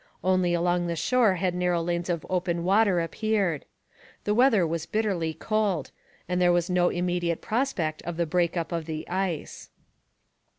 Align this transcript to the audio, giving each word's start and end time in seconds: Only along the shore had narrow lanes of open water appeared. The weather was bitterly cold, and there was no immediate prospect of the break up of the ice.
Only 0.23 0.55
along 0.55 0.87
the 0.87 0.95
shore 0.95 1.35
had 1.35 1.53
narrow 1.53 1.79
lanes 1.79 2.09
of 2.09 2.25
open 2.27 2.63
water 2.63 2.99
appeared. 2.99 3.65
The 4.23 4.33
weather 4.33 4.65
was 4.65 4.87
bitterly 4.87 5.31
cold, 5.35 5.91
and 6.27 6.41
there 6.41 6.51
was 6.51 6.71
no 6.71 6.89
immediate 6.89 7.39
prospect 7.41 8.01
of 8.01 8.17
the 8.17 8.25
break 8.25 8.57
up 8.57 8.71
of 8.71 8.85
the 8.87 9.07
ice. 9.07 9.69